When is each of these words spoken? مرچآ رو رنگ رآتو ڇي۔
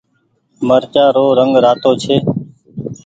مرچآ 0.67 1.05
رو 1.15 1.25
رنگ 1.39 1.53
رآتو 1.63 1.91
ڇي۔ 2.01 2.15